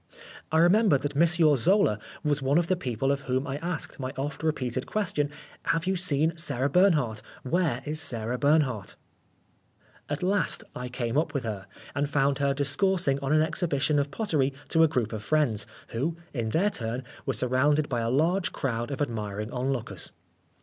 I 0.51 0.57
remember 0.57 0.97
that 0.97 1.15
M. 1.15 1.27
Zola 1.27 1.99
was 2.23 2.41
one 2.41 2.57
of 2.57 2.65
the 2.67 2.75
people 2.75 3.11
of 3.11 3.21
whom 3.21 3.45
I 3.45 3.57
asked 3.57 3.99
my 3.99 4.11
oft 4.17 4.41
repeated 4.41 4.87
question," 4.87 5.29
Have 5.75 5.85
you 5.85 5.95
seen 5.95 6.35
Sarah 6.37 6.71
Bern 6.71 6.93
hardt? 6.93 7.21
Where 7.43 7.83
is 7.85 8.01
Sarah 8.01 8.39
Bernhardt?" 8.39 8.95
At 10.09 10.23
last 10.23 10.63
I 10.75 10.89
came 10.89 11.19
up 11.19 11.35
with 11.35 11.43
her, 11.43 11.67
and 11.93 12.09
found 12.09 12.39
her 12.39 12.55
discoursing 12.55 13.19
on 13.21 13.31
an 13.31 13.43
exhibition 13.43 13.99
of 13.99 14.09
pottery 14.09 14.53
to 14.69 14.81
a 14.81 14.87
group 14.87 15.13
of 15.13 15.23
friends, 15.23 15.67
who, 15.89 16.17
in 16.33 16.49
their 16.49 16.71
turn, 16.71 17.03
were 17.27 17.33
sur 17.33 17.49
rounded 17.49 17.87
by 17.87 18.01
a 18.01 18.09
large 18.09 18.51
crowd 18.51 18.89
of 18.89 19.03
admiring 19.03 19.51
onlookers. 19.51 20.13